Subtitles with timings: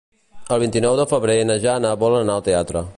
[0.55, 2.89] El vint-i-nou de febrer na Jana vol anar al teatre.